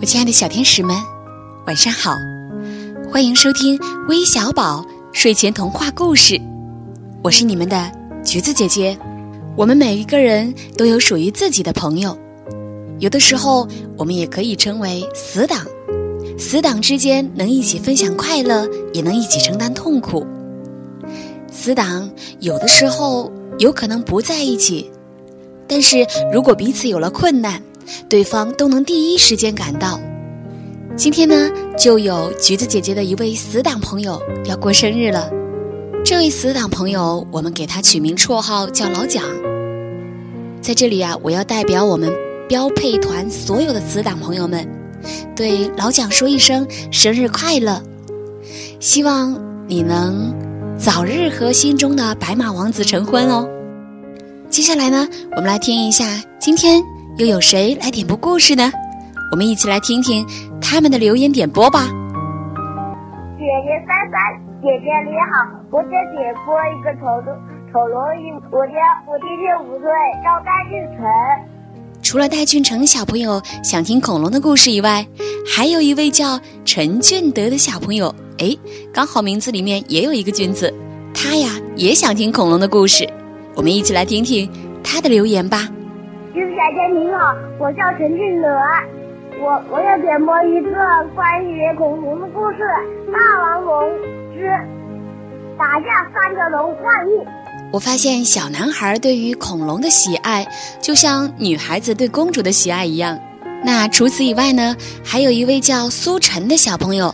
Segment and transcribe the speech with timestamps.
[0.00, 0.96] 我亲爱的小天使们，
[1.66, 2.14] 晚上好！
[3.10, 3.76] 欢迎收听
[4.08, 6.40] 微小宝睡前童话故事，
[7.20, 7.90] 我是你们的
[8.24, 8.96] 橘子姐姐。
[9.56, 12.16] 我们每一个人都有属于自己的朋友，
[13.00, 13.66] 有的时候
[13.96, 15.66] 我们也可以称为死党。
[16.38, 20.24] 死党之间能一起分享快乐，也能一起承担痛苦。
[21.50, 22.08] 死党
[22.38, 24.88] 有的时候有可能不在一起，
[25.66, 27.60] 但是如果彼此有了困难，
[28.08, 30.00] 对方都能第一时间赶到。
[30.96, 35.30] 今天呢，就有橘子姐姐的一位死党朋友要过生日了。
[36.04, 39.22] 这位死党朋友，我们给他取名绰号叫老蒋。
[40.60, 42.12] 在这里啊，我要代表我们
[42.48, 44.68] 标配团所有的死党朋友们，
[45.36, 47.80] 对老蒋说一声生日快乐！
[48.80, 50.34] 希望你能
[50.76, 53.48] 早日和心中的白马王子成婚哦。
[54.50, 56.82] 接下来呢，我们来听一下今天。
[57.18, 58.70] 又有谁来点播故事呢？
[59.32, 60.24] 我们一起来听听
[60.60, 61.88] 他们的留言点播吧。
[63.36, 64.20] 姐姐三三，
[64.62, 67.36] 姐姐你好，我想点播一个丑龙
[67.72, 68.32] 丑龙语。
[68.52, 68.72] 我家
[69.08, 69.90] 我今天五岁，
[70.22, 71.04] 叫戴俊成。
[72.04, 75.04] 除了戴俊成小朋友想听恐龙的故事以外，
[75.44, 78.56] 还有一位叫陈俊德的小朋友，哎，
[78.94, 80.72] 刚好名字里面也有一个俊字，
[81.12, 83.04] 他呀也想听恐龙的故事。
[83.56, 84.48] 我们一起来听听
[84.84, 85.68] 他的留言吧。
[86.40, 88.48] 小姐您好，我叫陈俊德，
[89.40, 90.70] 我我要点播一个
[91.14, 92.58] 关于恐龙的故事
[93.12, 93.90] 《霸王龙
[94.32, 94.48] 之
[95.58, 97.12] 打架三个龙万亿》。
[97.72, 100.46] 我发现小男孩对于恐龙的喜爱，
[100.80, 103.18] 就像女孩子对公主的喜爱一样。
[103.64, 107.12] 那除此以外呢，还有一位叫苏晨的小朋友，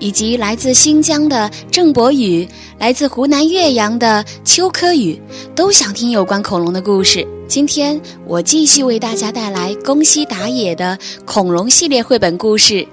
[0.00, 5.20] 以及来自新疆的郑博宇，来自湖南岳阳的邱科宇，
[5.54, 7.24] 都想听有关恐龙的故事。
[7.54, 12.84] 今天我继续为大家带来宫西达也的恐龙系列绘本故事，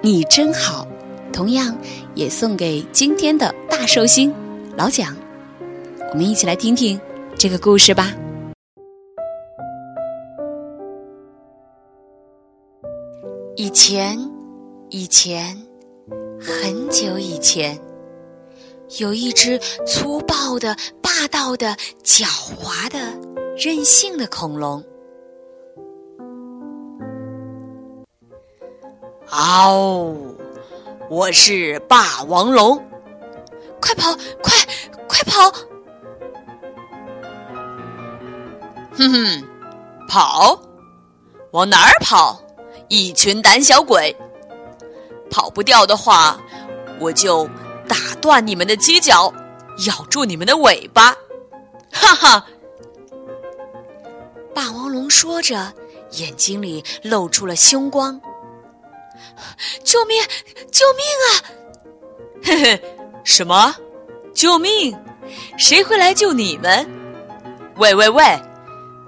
[0.00, 0.88] 你真好，
[1.34, 1.76] 同样
[2.14, 4.34] 也送给今天的大寿星
[4.74, 5.14] 老蒋。
[6.12, 6.98] 我们一起来听听
[7.36, 8.14] 这个故事吧。
[13.54, 14.18] 以前，
[14.88, 15.54] 以前，
[16.40, 17.78] 很久以前，
[18.98, 22.24] 有一只粗暴的、霸道的、狡
[22.58, 22.98] 猾的。
[23.56, 24.84] 任性的恐龙，
[29.30, 30.14] 嗷！
[31.08, 32.76] 我是霸王龙，
[33.80, 34.12] 快跑，
[34.42, 34.52] 快
[35.08, 35.50] 快跑！
[38.92, 39.48] 哼哼，
[40.06, 40.60] 跑？
[41.52, 42.38] 往哪儿跑？
[42.88, 44.14] 一群胆小鬼！
[45.30, 46.38] 跑不掉的话，
[47.00, 47.48] 我就
[47.88, 49.32] 打断你们的犄角，
[49.86, 51.16] 咬住你们的尾巴！
[51.90, 52.46] 哈哈！
[54.56, 55.70] 霸王龙说着，
[56.12, 58.18] 眼睛里露出了凶光。
[59.84, 60.18] 救命！
[60.72, 61.28] 救命啊！
[62.42, 62.82] 嘿嘿，
[63.22, 63.76] 什么？
[64.32, 64.98] 救命？
[65.58, 66.88] 谁会来救你们？
[67.76, 68.24] 喂喂喂！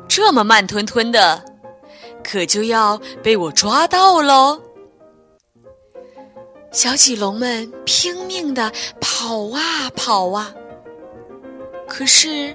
[0.06, 1.42] 这么慢吞吞的，
[2.22, 4.60] 可就要被我抓到喽！
[6.72, 8.70] 小脊龙们拼命的
[9.00, 10.52] 跑啊跑啊，
[11.88, 12.54] 可是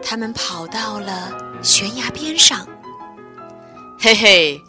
[0.00, 1.49] 他们跑到了。
[1.62, 2.66] 悬崖边上，
[3.98, 4.60] 嘿嘿，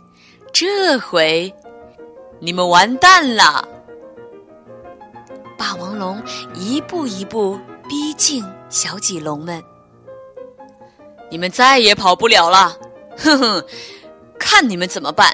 [0.51, 1.53] 这回
[2.39, 3.67] 你们完蛋了！
[5.57, 6.21] 霸王龙
[6.53, 7.57] 一步一步
[7.87, 9.63] 逼近小脊龙们，
[11.29, 12.77] 你们再也跑不了了！
[13.17, 13.65] 哼哼，
[14.37, 15.33] 看你们怎么办！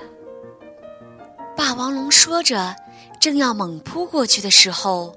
[1.55, 2.75] 霸王龙说着，
[3.19, 5.15] 正要猛扑过去的时候，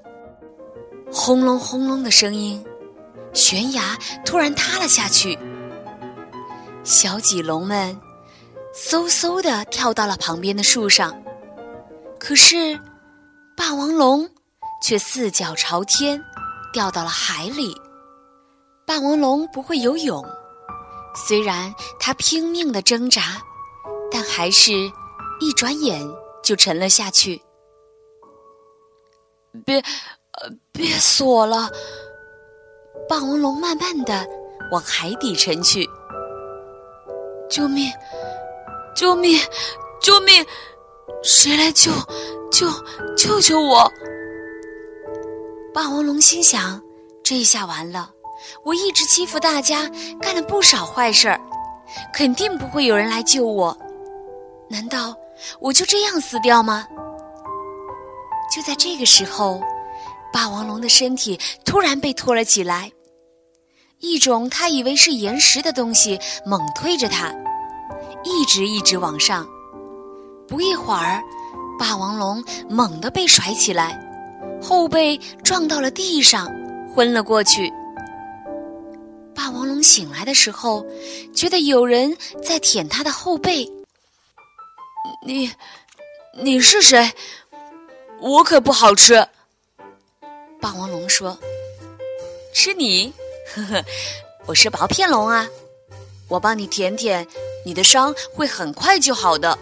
[1.11, 2.65] 轰隆轰隆的声音，
[3.31, 5.37] 悬崖突然塌了下去。
[6.83, 7.99] 小棘龙们
[8.73, 11.15] 嗖嗖的跳到了旁边的树上，
[12.19, 12.79] 可是
[13.55, 14.27] 霸王龙
[14.81, 16.21] 却四脚朝天
[16.73, 17.75] 掉到了海里。
[18.85, 20.25] 霸王龙不会游泳，
[21.15, 23.41] 虽然它拼命的挣扎，
[24.11, 24.71] 但还是
[25.39, 26.01] 一转眼
[26.43, 27.41] 就沉了下去。
[29.65, 31.69] 别，呃，别锁了！
[33.07, 34.25] 霸王龙慢慢的
[34.71, 35.87] 往海底沉去。
[37.51, 37.91] 救命！
[38.95, 39.37] 救命！
[40.01, 40.43] 救命！
[41.21, 41.91] 谁来救？
[42.49, 42.65] 救！
[43.17, 43.91] 救救我！
[45.73, 46.81] 霸王龙心想：
[47.21, 48.09] 这下完了，
[48.63, 51.41] 我一直欺负大家，干了不少坏事儿，
[52.13, 53.77] 肯定不会有人来救我。
[54.69, 55.13] 难道
[55.59, 56.87] 我就这样死掉吗？
[58.49, 59.61] 就在这个时候，
[60.31, 62.89] 霸王龙的身体突然被拖了起来。
[64.01, 67.31] 一种他以为是岩石的东西猛推着他，
[68.23, 69.47] 一直一直往上。
[70.47, 71.23] 不一会儿，
[71.79, 73.97] 霸王龙猛地被甩起来，
[74.61, 76.51] 后背撞到了地上，
[76.93, 77.71] 昏了过去。
[79.35, 80.83] 霸王龙醒来的时候，
[81.33, 83.71] 觉得有人在舔他的后背。
[85.25, 85.51] 你，
[86.41, 87.11] 你是谁？
[88.19, 89.25] 我可不好吃。
[90.59, 91.37] 霸王龙说
[92.53, 93.11] ：“是你，
[93.53, 93.85] 呵呵，
[94.45, 95.47] 我是薄片龙啊，
[96.29, 97.27] 我帮你舔舔，
[97.65, 99.57] 你的伤会很快就好的。”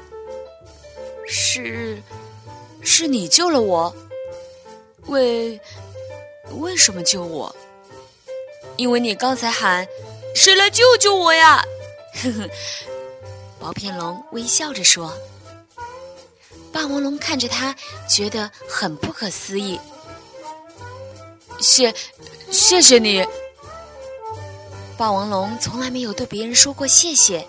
[1.28, 2.02] 是，
[2.82, 3.96] 是你救了我。
[5.08, 5.60] 为，
[6.58, 7.56] 为什么救我？
[8.78, 9.88] 因为你刚才喊
[10.36, 11.64] ：“谁来救救我呀？”
[12.22, 12.50] 呵呵，
[13.60, 15.12] 薄片龙微笑着说。
[16.72, 17.76] 霸王龙看着他，
[18.08, 19.80] 觉得很不可思议。
[21.60, 21.94] 谢，
[22.52, 23.26] 谢谢你。
[25.00, 27.48] 霸王龙从来没有对别人说过谢谢，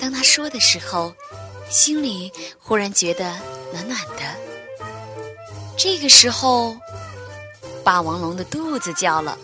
[0.00, 1.14] 当他说的时候，
[1.70, 3.36] 心里忽然觉得
[3.72, 4.24] 暖暖的。
[5.76, 6.76] 这个时候，
[7.84, 9.38] 霸王龙的肚子叫了，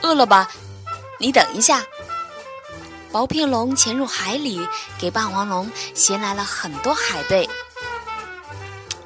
[0.00, 0.48] 饿了吧？
[1.18, 1.84] 你等一下。
[3.10, 4.64] 薄片龙潜入海里，
[5.00, 7.50] 给霸王龙衔来了很多海贝。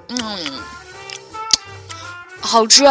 [0.09, 0.61] 嗯，
[2.43, 2.85] 好吃，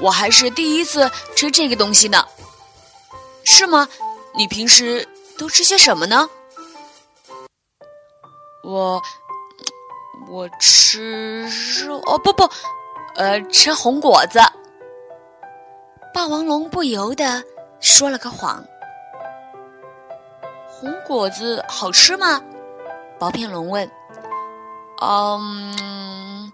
[0.00, 2.26] 我还是第一次吃这个东西呢。
[3.44, 3.88] 是吗？
[4.36, 5.06] 你平时
[5.36, 6.28] 都吃些什么呢？
[8.62, 9.02] 我，
[10.28, 11.48] 我吃
[11.84, 12.48] 肉哦，不不，
[13.16, 14.38] 呃，吃红果子。
[16.14, 17.42] 霸王龙不由得
[17.80, 18.64] 说了个谎。
[20.68, 22.40] 红果子好吃吗？
[23.18, 23.90] 薄片龙问。
[25.02, 26.52] 嗯，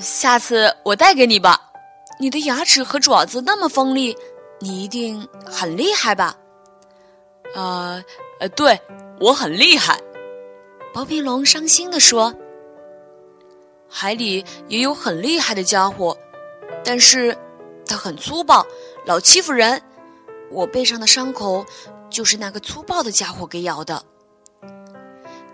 [0.00, 1.60] 下次我带给你吧。
[2.18, 4.16] 你的牙齿和爪子那么锋利，
[4.62, 6.36] 你一定很厉害吧？
[7.52, 8.00] 呃，
[8.38, 8.80] 呃，对，
[9.18, 10.00] 我很厉害。
[10.94, 12.32] 薄皮龙伤心地说
[13.90, 16.16] ：“海里也有很厉害的家伙，
[16.84, 17.36] 但是
[17.84, 18.64] 他很粗暴，
[19.04, 19.82] 老欺负人。
[20.48, 21.66] 我背上的伤口
[22.08, 24.00] 就是那个粗暴的家伙给咬的。”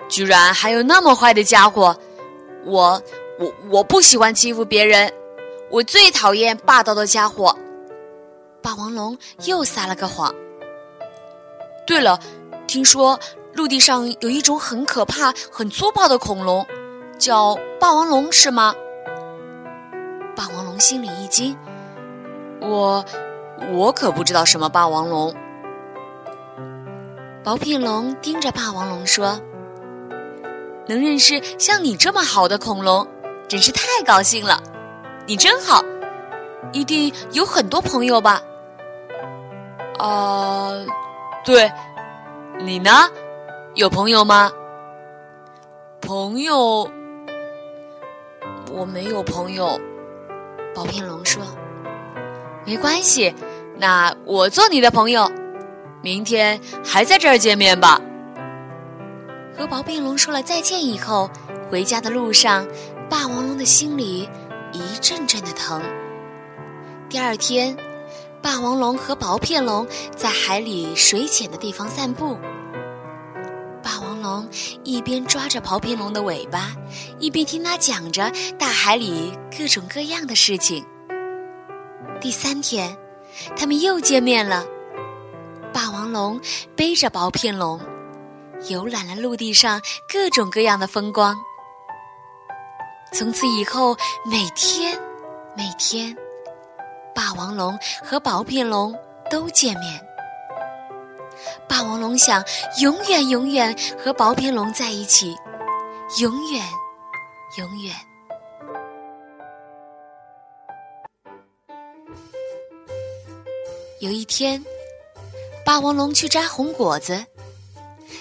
[0.07, 1.99] 居然还有那么坏的家伙！
[2.67, 3.03] 我
[3.39, 5.11] 我我不喜欢欺负别人，
[5.71, 7.57] 我最讨厌霸道的家伙。
[8.63, 10.35] 霸王龙又撒了个谎。
[11.87, 12.19] 对了，
[12.67, 13.19] 听说
[13.55, 16.67] 陆地上有一种很可怕、很粗暴的恐龙，
[17.19, 18.75] 叫霸王龙，是吗？
[20.37, 21.57] 霸王龙心里一惊，
[22.61, 23.05] 我
[23.73, 25.35] 我可不知道什么霸王龙。
[27.43, 29.41] 薄片龙盯着霸王龙说。
[30.87, 33.07] 能认识像你这么好的恐龙，
[33.47, 34.63] 真是太高兴了。
[35.27, 35.85] 你真好，
[36.73, 38.43] 一定有很多朋友吧？
[39.99, 40.71] 啊，
[41.45, 41.71] 对，
[42.61, 42.91] 你呢？
[43.75, 44.51] 有朋友吗？
[46.01, 46.89] 朋友，
[48.73, 49.79] 我没有朋友。
[50.75, 51.43] 薄片龙说
[52.65, 53.35] ：“没关系，
[53.77, 55.31] 那我做你的朋友。
[56.03, 58.01] 明天还在这儿见面吧。”
[59.57, 61.29] 和薄片龙说了再见以后，
[61.69, 62.65] 回家的路上，
[63.11, 64.29] 霸王龙的心里
[64.73, 65.83] 一阵阵的疼。
[67.09, 67.77] 第二天，
[68.43, 69.87] 霸王龙和薄片龙
[70.17, 72.39] 在海里水浅的地方散步。
[73.83, 74.49] 霸王龙
[74.85, 76.73] 一边抓着薄片龙的尾巴，
[77.19, 80.85] 一边听他讲着大海里各种各样的事情。
[82.21, 82.97] 第三天，
[83.57, 84.65] 他们又见面了。
[85.73, 86.41] 霸王龙
[86.75, 87.81] 背着薄片龙。
[88.69, 89.81] 游览了陆地上
[90.13, 91.37] 各种各样的风光。
[93.13, 93.97] 从此以后，
[94.27, 95.01] 每天，
[95.57, 96.13] 每天，
[97.19, 98.97] 霸王龙和薄片龙
[99.29, 100.01] 都见面。
[101.69, 102.45] 霸王龙想
[102.81, 105.37] 永远永远和薄片龙在一起，
[106.21, 106.65] 永远，
[107.57, 107.93] 永远。
[113.99, 114.65] 有一天，
[115.65, 117.27] 霸王龙去摘红果子。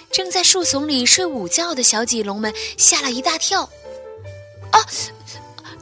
[0.10, 3.62] 正在树丛里睡午觉的小脊龙们吓了一大跳，
[4.72, 4.82] 啊，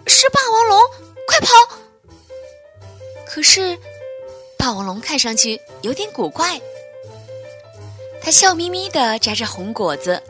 [0.05, 0.79] 是霸王龙！
[1.25, 1.84] 快跑！
[3.35, 3.77] 可是，
[4.57, 6.57] 霸王龙看上去有点古怪，
[8.21, 10.23] 他笑眯眯的摘着红果子。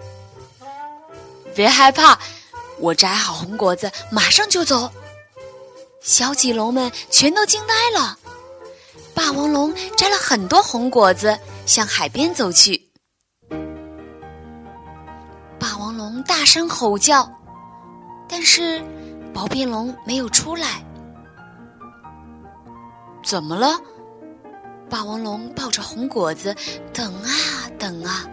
[1.54, 2.18] 别害怕，
[2.80, 4.90] 我摘好红果子马上就走。
[6.02, 8.18] 小棘龙们全都惊呆了。
[9.14, 12.90] 霸王龙摘了很多红果子，向海边走去。
[15.60, 17.32] 霸王龙大声吼叫，
[18.28, 18.84] 但是
[19.32, 20.84] 薄片龙没有出来。
[23.26, 23.82] 怎么了？
[24.88, 26.56] 霸王龙抱着红果子，
[26.94, 27.32] 等啊
[27.80, 28.24] 等啊。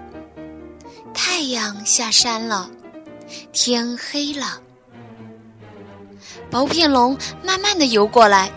[1.15, 2.71] 太阳下山了，
[3.53, 4.61] 天黑了。
[6.51, 8.53] 薄片龙慢慢的游过来，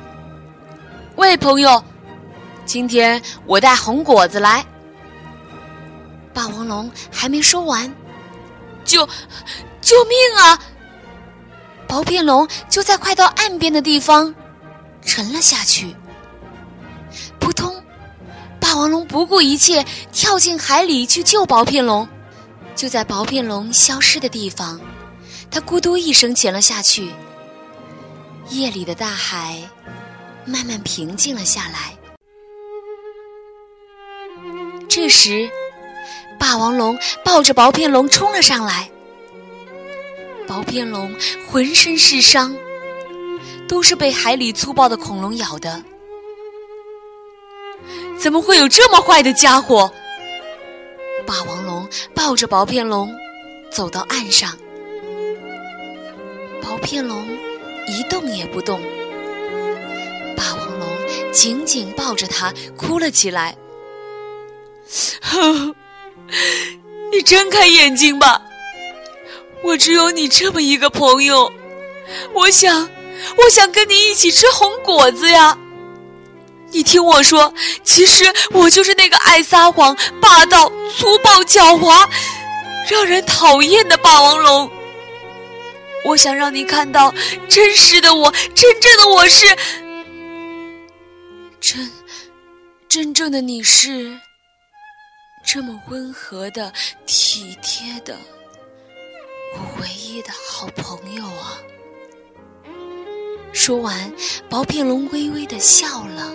[1.16, 1.82] 喂，朋友，
[2.66, 4.66] 今天我带红果子来。
[6.34, 7.90] 霸王龙还没说完，
[8.84, 9.08] 救，
[9.80, 10.60] 救命啊！
[11.88, 14.36] 薄片龙就在快到岸边的地方
[15.02, 15.96] 沉了下去。
[18.76, 22.06] 霸王龙不顾一切跳进海里去救薄片龙。
[22.76, 24.78] 就在薄片龙消失的地方，
[25.50, 27.10] 它咕嘟一声潜了下去。
[28.50, 29.64] 夜里的大海
[30.46, 31.98] 慢慢平静了下来。
[34.90, 35.50] 这时，
[36.38, 38.92] 霸王龙抱着薄片龙冲了上来。
[40.46, 41.16] 薄片龙
[41.50, 42.54] 浑身是伤，
[43.70, 45.82] 都是被海里粗暴的恐龙咬的。
[48.26, 49.94] 怎么会有这么坏的家伙？
[51.28, 53.08] 霸王龙抱着薄片龙
[53.72, 54.52] 走到岸上，
[56.60, 57.24] 薄片龙
[57.88, 58.82] 一动也不动。
[60.36, 60.90] 霸王龙
[61.32, 63.56] 紧紧抱着它，哭了起来。
[65.22, 65.76] 哼，
[67.14, 68.42] 你睁开眼睛吧。
[69.62, 71.54] 我只有你这么一个朋友，
[72.34, 72.90] 我想，
[73.38, 75.56] 我想跟你一起吃红果子呀。
[76.72, 77.54] 你听我说，
[77.84, 82.08] 其实我就是那个爱撒谎、霸道、粗暴、狡猾、
[82.90, 84.70] 让人讨厌的霸王龙。
[86.04, 87.14] 我想让你看到
[87.48, 89.46] 真实的我，真正的我是
[91.60, 91.92] 真，
[92.88, 94.20] 真正的你是
[95.44, 96.72] 这么温和的、
[97.08, 98.18] 体贴的。
[99.54, 101.58] 我唯一的好朋友啊！
[103.54, 104.14] 说完，
[104.50, 106.32] 薄片龙微微的笑了。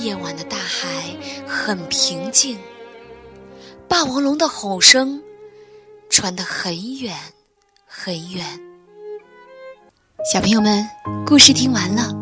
[0.00, 1.14] 夜晚的大海
[1.46, 2.56] 很平静，
[3.86, 5.20] 霸王龙的吼声
[6.08, 7.14] 传得很远
[7.86, 8.42] 很远。
[10.32, 10.88] 小朋友们，
[11.26, 12.14] 故事听完了。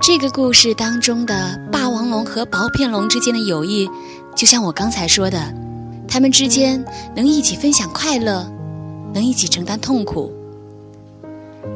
[0.00, 3.86] 这个故事当中的霸王龙和薄片龙之间的友谊，
[4.34, 5.54] 就像我刚才说的。
[6.08, 6.82] 他们之间
[7.14, 8.50] 能一起分享快乐，
[9.12, 10.32] 能一起承担痛苦，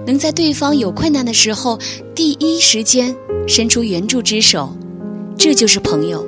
[0.06, 1.78] 能在对方有困难的时候
[2.14, 3.14] 第一时间
[3.46, 4.74] 伸出援助之手，
[5.44, 6.24] 这就是朋友。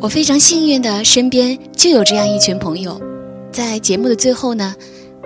[0.00, 3.02] 我非常幸运的身边就有这样一群朋友。
[3.50, 4.72] 在节目的最后呢，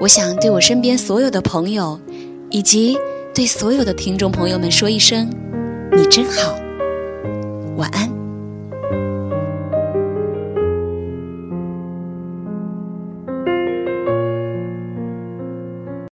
[0.01, 2.01] 我想对我身边所有的朋友，
[2.49, 2.97] 以及
[3.35, 5.29] 对所有的听众朋友们说一声：
[5.93, 6.55] 你真好，
[7.77, 8.14] 晚安。